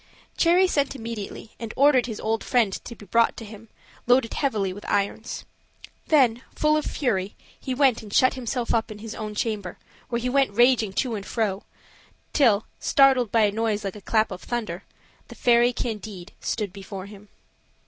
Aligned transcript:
Cherry 0.35 0.65
sent 0.67 0.95
immediately, 0.95 1.51
and 1.59 1.75
ordered 1.77 2.07
his 2.07 2.19
old 2.19 2.43
friend 2.43 2.73
to 2.85 2.95
be 2.95 3.05
brought 3.05 3.37
to 3.37 3.45
him, 3.45 3.69
loaded 4.07 4.33
heavily 4.33 4.73
with 4.73 4.83
irons. 4.89 5.45
Then, 6.07 6.41
full 6.55 6.75
of 6.75 6.85
fury, 6.85 7.35
he 7.59 7.75
went 7.75 8.01
and 8.01 8.11
shut 8.11 8.33
himself 8.33 8.73
up 8.73 8.89
in 8.89 8.97
his 8.97 9.13
own 9.13 9.35
chamber, 9.35 9.77
where 10.09 10.17
he 10.19 10.27
went 10.27 10.55
raging 10.55 10.91
to 10.93 11.13
and 11.13 11.23
fro, 11.23 11.65
till 12.33 12.65
startled 12.79 13.31
by 13.31 13.41
a 13.43 13.51
noise 13.51 13.83
like 13.83 13.95
a 13.95 14.01
clap 14.01 14.31
of 14.31 14.41
thunder. 14.41 14.81
The 15.27 15.35
fairy 15.35 15.71
Candide 15.71 16.31
stood 16.41 16.73
before 16.73 17.05
him. 17.05 17.29